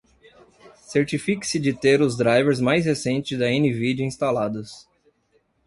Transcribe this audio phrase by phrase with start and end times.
[0.81, 4.89] Certifique-se de ter os drivers mais recentes da Nvidia instalados.